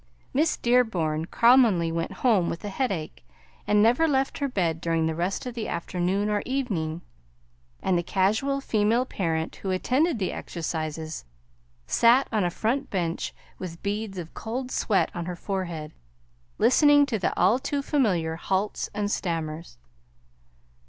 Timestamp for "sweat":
14.71-15.11